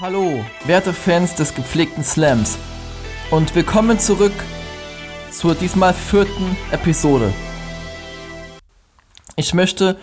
[0.00, 2.56] Hallo, werte Fans des gepflegten Slams
[3.30, 4.32] und willkommen zurück
[5.30, 7.34] zur diesmal vierten Episode.
[9.36, 9.98] Ich möchte,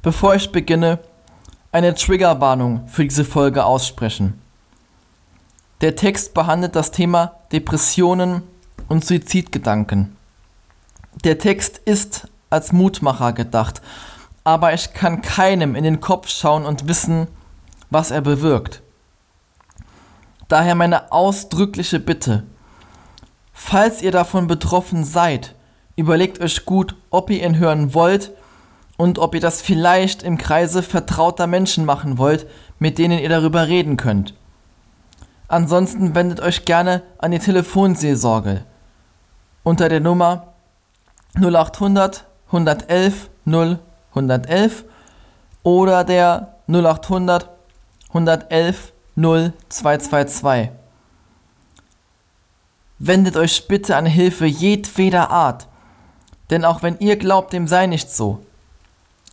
[0.00, 0.98] bevor ich beginne,
[1.72, 4.40] eine Triggerwarnung für diese Folge aussprechen.
[5.82, 8.44] Der Text behandelt das Thema Depressionen
[8.88, 10.16] und Suizidgedanken.
[11.22, 13.82] Der Text ist als Mutmacher gedacht,
[14.42, 17.26] aber ich kann keinem in den Kopf schauen und wissen,
[17.90, 18.80] was er bewirkt.
[20.48, 22.44] Daher meine ausdrückliche Bitte.
[23.52, 25.54] Falls ihr davon betroffen seid,
[25.96, 28.32] überlegt euch gut, ob ihr ihn hören wollt
[28.96, 32.46] und ob ihr das vielleicht im Kreise vertrauter Menschen machen wollt,
[32.78, 34.34] mit denen ihr darüber reden könnt.
[35.48, 38.64] Ansonsten wendet euch gerne an die Telefonseelsorge
[39.62, 40.54] unter der Nummer
[41.36, 43.78] 0800 111 0
[44.10, 44.84] 111
[45.62, 47.50] oder der 0800
[48.08, 50.70] 111 0222.
[52.98, 55.68] Wendet euch bitte an Hilfe jedweder Art,
[56.50, 58.44] denn auch wenn ihr glaubt, dem sei nicht so.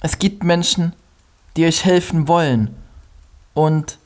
[0.02, 0.94] Es gibt Menschen,
[1.55, 2.75] die euch helfen wollen
[3.53, 3.97] und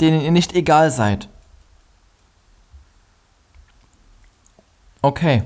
[0.00, 1.28] denen ihr nicht egal seid.
[5.02, 5.44] Okay.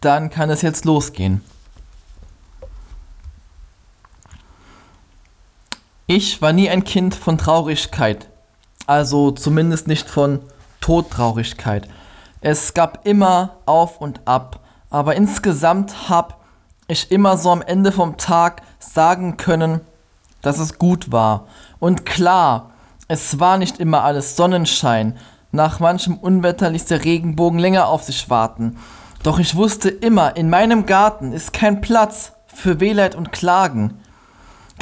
[0.00, 1.42] Dann kann es jetzt losgehen.
[6.14, 8.28] Ich war nie ein Kind von Traurigkeit.
[8.86, 10.40] Also zumindest nicht von
[10.82, 11.88] Todtraurigkeit.
[12.42, 14.60] Es gab immer auf und ab.
[14.90, 16.34] Aber insgesamt habe
[16.86, 19.80] ich immer so am Ende vom Tag sagen können,
[20.42, 21.46] dass es gut war.
[21.78, 22.72] Und klar,
[23.08, 25.16] es war nicht immer alles Sonnenschein.
[25.50, 28.76] Nach manchem Unwetter ließ der Regenbogen länger auf sich warten.
[29.22, 34.01] Doch ich wusste immer, in meinem Garten ist kein Platz für Wehleid und Klagen.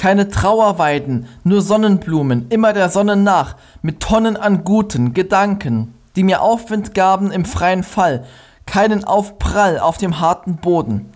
[0.00, 6.40] Keine Trauerweiden, nur Sonnenblumen, immer der Sonne nach, mit Tonnen an guten Gedanken, die mir
[6.40, 8.24] Aufwind gaben im freien Fall,
[8.64, 11.12] keinen Aufprall auf dem harten Boden.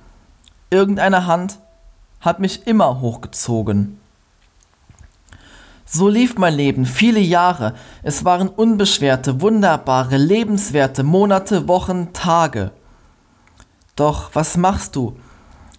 [0.68, 1.60] Irgendeine Hand
[2.20, 3.98] hat mich immer hochgezogen.
[5.86, 7.72] So lief mein Leben viele Jahre.
[8.02, 12.70] Es waren unbeschwerte, wunderbare, lebenswerte Monate, Wochen, Tage.
[13.96, 15.16] Doch was machst du,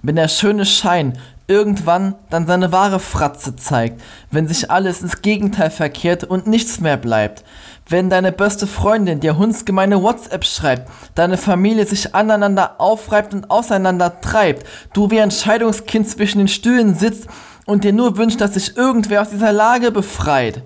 [0.01, 4.01] wenn der schöne Schein irgendwann dann seine wahre Fratze zeigt,
[4.31, 7.43] wenn sich alles ins Gegenteil verkehrt und nichts mehr bleibt.
[7.87, 14.21] Wenn deine beste Freundin dir hundsgemeine WhatsApp schreibt, deine Familie sich aneinander aufreibt und auseinander
[14.21, 17.27] treibt, du wie ein Scheidungskind zwischen den Stühlen sitzt
[17.65, 20.63] und dir nur wünscht, dass sich irgendwer aus dieser Lage befreit.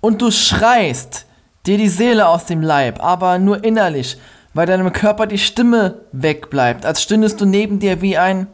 [0.00, 1.24] Und du schreist
[1.64, 4.18] dir die Seele aus dem Leib, aber nur innerlich,
[4.52, 8.48] weil deinem Körper die Stimme wegbleibt, als stündest du neben dir wie ein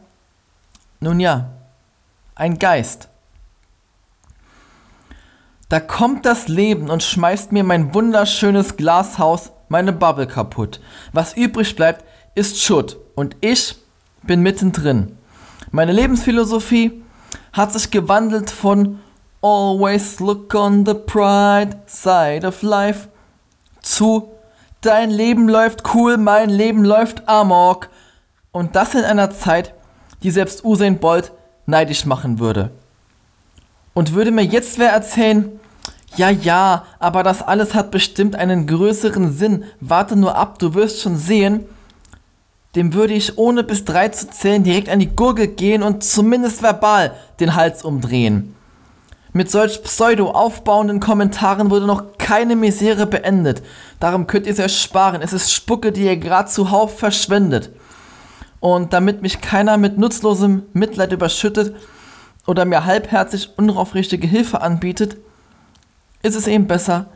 [0.99, 1.51] nun ja,
[2.35, 3.09] ein Geist.
[5.69, 10.79] Da kommt das Leben und schmeißt mir mein wunderschönes Glashaus, meine Bubble kaputt.
[11.11, 13.75] Was übrig bleibt, ist Schutt und ich
[14.23, 15.17] bin mittendrin.
[15.71, 17.03] Meine Lebensphilosophie
[17.53, 18.99] hat sich gewandelt von
[19.41, 23.09] Always look on the bright side of life
[23.81, 24.31] zu
[24.85, 27.89] Dein Leben läuft cool, mein Leben läuft amok.
[28.51, 29.73] Und das in einer Zeit,
[30.25, 31.31] die selbst Usain Bolt
[31.67, 32.71] neidisch machen würde.
[33.93, 35.59] Und würde mir jetzt wer erzählen,
[36.15, 41.01] ja, ja, aber das alles hat bestimmt einen größeren Sinn, warte nur ab, du wirst
[41.01, 41.65] schon sehen,
[42.75, 46.63] dem würde ich ohne bis drei zu zählen direkt an die Gurgel gehen und zumindest
[46.63, 48.55] verbal den Hals umdrehen.
[49.31, 53.61] Mit solch pseudo aufbauenden Kommentaren wurde noch keine Misere beendet.
[53.99, 55.21] Darum könnt ihr es euch sparen.
[55.21, 57.69] Es ist Spucke, die ihr gerade zuhauf verschwendet.
[58.59, 61.75] Und damit mich keiner mit nutzlosem Mitleid überschüttet
[62.45, 65.17] oder mir halbherzig unaufrichtige Hilfe anbietet,
[66.21, 67.07] ist es eben besser,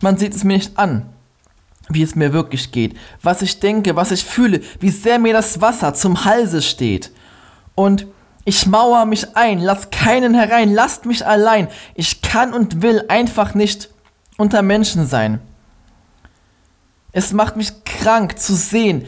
[0.00, 1.06] man sieht es mir nicht an,
[1.88, 5.60] wie es mir wirklich geht, was ich denke, was ich fühle, wie sehr mir das
[5.60, 7.12] Wasser zum Halse steht.
[7.74, 8.06] Und
[8.44, 11.68] ich mauer mich ein, lass keinen herein, lasst mich allein.
[11.94, 13.90] Ich kann und will einfach nicht
[14.38, 15.40] unter Menschen sein.
[17.12, 19.06] Es macht mich krank zu sehen,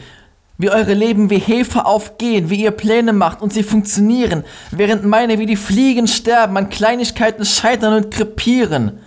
[0.61, 5.39] wie eure Leben wie Hefe aufgehen, wie ihr Pläne macht und sie funktionieren, während meine
[5.39, 8.99] wie die Fliegen sterben, an Kleinigkeiten scheitern und krepieren.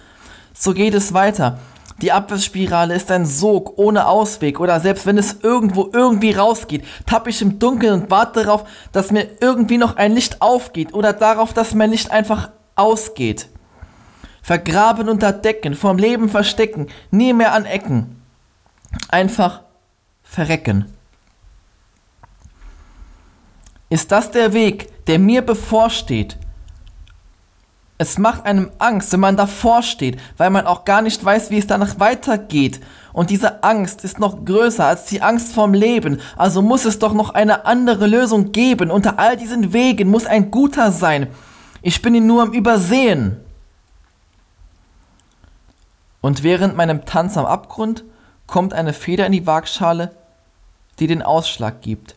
[0.53, 1.59] So geht es weiter.
[2.03, 7.31] Die Abwärtsspirale ist ein Sog ohne Ausweg oder selbst wenn es irgendwo irgendwie rausgeht, tappe
[7.31, 11.53] ich im Dunkeln und warte darauf, dass mir irgendwie noch ein Licht aufgeht oder darauf,
[11.53, 13.49] dass mein Licht einfach ausgeht.
[14.43, 18.21] Vergraben unter Decken, vorm Leben verstecken, nie mehr an Ecken.
[19.09, 19.63] Einfach
[20.23, 20.94] verrecken.
[23.95, 26.37] Ist das der Weg, der mir bevorsteht?
[27.97, 31.59] Es macht einem Angst, wenn man davor steht, weil man auch gar nicht weiß, wie
[31.59, 32.81] es danach weitergeht.
[33.13, 36.21] Und diese Angst ist noch größer als die Angst vorm Leben.
[36.37, 38.91] Also muss es doch noch eine andere Lösung geben.
[38.91, 41.29] Unter all diesen Wegen muss ein guter sein.
[41.81, 43.37] Ich bin ihn nur am Übersehen.
[46.21, 48.03] Und während meinem Tanz am Abgrund
[48.49, 50.17] kommt eine Feder in die Waagschale,
[50.99, 52.17] die den Ausschlag gibt.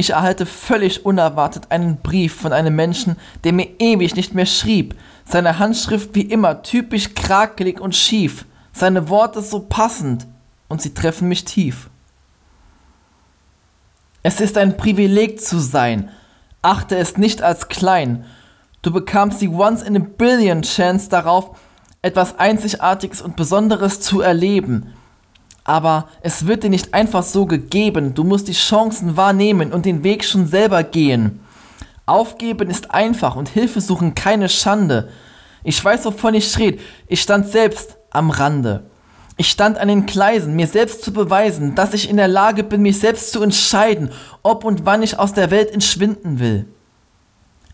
[0.00, 4.94] Ich erhalte völlig unerwartet einen Brief von einem Menschen, der mir ewig nicht mehr schrieb.
[5.24, 8.46] Seine Handschrift wie immer typisch krakelig und schief.
[8.72, 10.28] Seine Worte so passend
[10.68, 11.90] und sie treffen mich tief.
[14.22, 16.10] Es ist ein Privileg zu sein.
[16.62, 18.24] Achte es nicht als klein.
[18.82, 21.58] Du bekamst die Once in a Billion Chance darauf,
[22.02, 24.94] etwas Einzigartiges und Besonderes zu erleben
[25.68, 28.14] aber es wird dir nicht einfach so gegeben.
[28.14, 31.40] Du musst die Chancen wahrnehmen und den Weg schon selber gehen.
[32.06, 35.10] Aufgeben ist einfach und Hilfe suchen keine Schande.
[35.62, 36.78] Ich weiß, wovon ich rede.
[37.06, 38.84] Ich stand selbst am Rande.
[39.36, 42.80] Ich stand an den Gleisen, mir selbst zu beweisen, dass ich in der Lage bin,
[42.80, 44.10] mich selbst zu entscheiden,
[44.42, 46.66] ob und wann ich aus der Welt entschwinden will.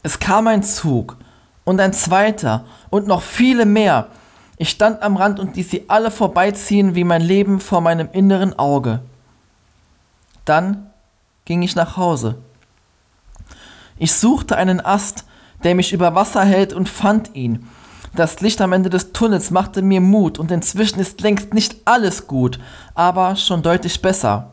[0.02, 1.16] Es kam ein Zug
[1.62, 4.08] und ein zweiter und noch viele mehr.
[4.56, 8.58] Ich stand am Rand und ließ sie alle vorbeiziehen wie mein Leben vor meinem inneren
[8.58, 9.00] Auge.
[10.44, 10.90] Dann
[11.44, 12.36] ging ich nach Hause.
[13.98, 15.24] Ich suchte einen Ast,
[15.62, 17.68] der mich über Wasser hält und fand ihn.
[18.14, 22.28] Das Licht am Ende des Tunnels machte mir Mut und inzwischen ist längst nicht alles
[22.28, 22.60] gut,
[22.94, 24.50] aber schon deutlich besser.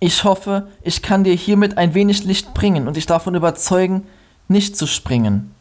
[0.00, 4.06] Ich hoffe, ich kann dir hiermit ein wenig Licht bringen und dich davon überzeugen,
[4.48, 5.53] nicht zu springen.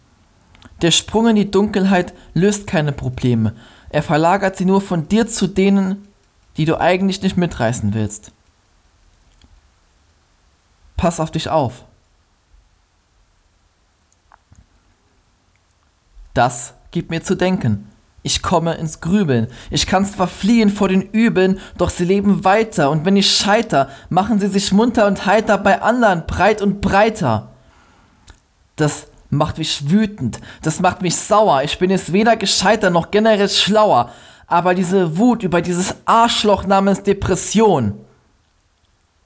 [0.81, 3.53] Der Sprung in die Dunkelheit löst keine Probleme.
[3.89, 6.07] Er verlagert sie nur von dir zu denen,
[6.57, 8.31] die du eigentlich nicht mitreißen willst.
[10.97, 11.85] Pass auf dich auf.
[16.33, 17.89] Das gibt mir zu denken.
[18.23, 19.47] Ich komme ins Grübeln.
[19.69, 23.89] Ich kann zwar fliehen vor den Übeln, doch sie leben weiter, und wenn ich scheiter,
[24.09, 27.49] machen sie sich munter und heiter bei anderen breit und breiter.
[28.77, 31.63] Das macht mich wütend, das macht mich sauer.
[31.63, 34.11] Ich bin jetzt weder gescheiter noch generell schlauer.
[34.47, 37.99] Aber diese Wut über dieses Arschloch namens Depression.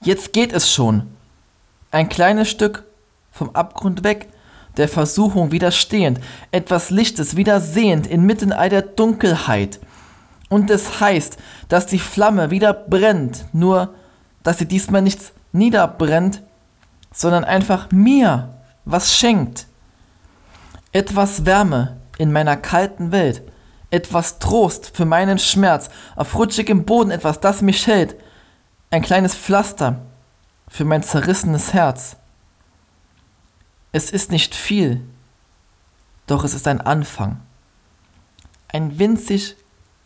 [0.00, 1.08] Jetzt geht es schon.
[1.90, 2.84] Ein kleines Stück
[3.32, 4.28] vom Abgrund weg,
[4.76, 6.20] der Versuchung widerstehend,
[6.52, 9.80] etwas Lichtes wieder sehend inmitten all der Dunkelheit.
[10.48, 11.36] Und es heißt,
[11.68, 13.94] dass die Flamme wieder brennt, nur
[14.42, 16.42] dass sie diesmal nichts niederbrennt,
[17.12, 19.66] sondern einfach mir was schenkt
[20.92, 23.42] etwas Wärme in meiner kalten Welt,
[23.90, 28.16] etwas Trost für meinen Schmerz, auf rutschigem Boden etwas, das mich hält,
[28.90, 30.00] ein kleines Pflaster
[30.68, 32.16] für mein zerrissenes Herz.
[33.92, 35.00] Es ist nicht viel,
[36.26, 37.40] doch es ist ein Anfang.
[38.68, 39.56] Ein winzig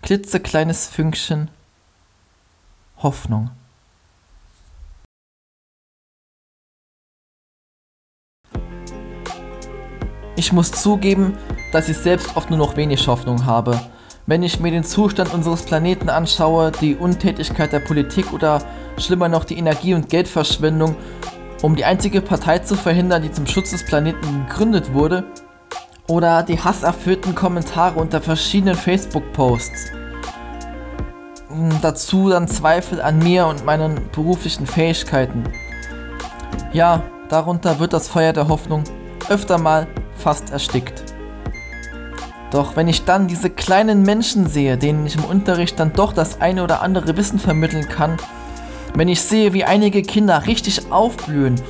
[0.03, 1.51] klitzekleines Fünkchen
[2.99, 3.51] Hoffnung.
[10.43, 11.39] Ich muss zugeben,
[11.71, 13.81] dass ich selbst oft nur noch wenig Hoffnung habe.
[14.27, 18.61] Wenn ich mir den Zustand unseres Planeten anschaue, die Untätigkeit der Politik oder
[18.99, 20.97] schlimmer noch die Energie- und Geldverschwendung,
[21.63, 25.23] um die einzige Partei zu verhindern, die zum Schutz des Planeten gegründet wurde,
[26.09, 29.93] oder die hasserfüllten Kommentare unter verschiedenen Facebook-Posts.
[31.51, 35.45] Hm, dazu dann Zweifel an mir und meinen beruflichen Fähigkeiten.
[36.73, 38.83] Ja, darunter wird das Feuer der Hoffnung
[39.29, 39.87] öfter mal
[40.23, 41.03] fast erstickt.
[42.51, 46.41] Doch wenn ich dann diese kleinen Menschen sehe, denen ich im Unterricht dann doch das
[46.41, 48.17] eine oder andere Wissen vermitteln kann,
[48.95, 51.61] wenn ich sehe, wie einige Kinder richtig aufblühen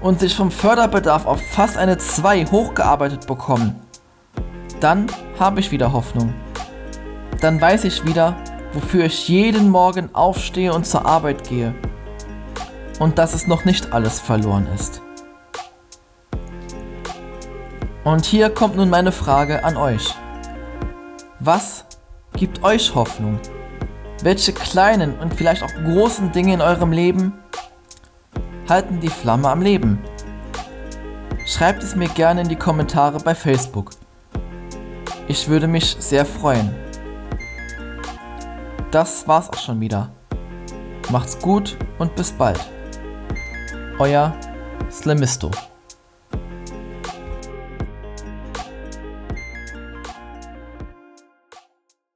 [0.00, 3.76] und sich vom Förderbedarf auf fast eine 2 hochgearbeitet bekommen,
[4.80, 5.06] dann
[5.38, 6.34] habe ich wieder Hoffnung.
[7.40, 8.36] Dann weiß ich wieder,
[8.72, 11.72] wofür ich jeden Morgen aufstehe und zur Arbeit gehe.
[12.98, 15.02] Und dass es noch nicht alles verloren ist.
[18.04, 20.14] Und hier kommt nun meine Frage an euch.
[21.38, 21.84] Was
[22.34, 23.38] gibt euch Hoffnung?
[24.22, 27.32] Welche kleinen und vielleicht auch großen Dinge in eurem Leben
[28.68, 29.98] halten die Flamme am Leben?
[31.46, 33.90] Schreibt es mir gerne in die Kommentare bei Facebook.
[35.28, 36.74] Ich würde mich sehr freuen.
[38.90, 40.10] Das war's auch schon wieder.
[41.10, 42.60] Macht's gut und bis bald.
[43.98, 44.34] Euer
[44.90, 45.50] Slimisto.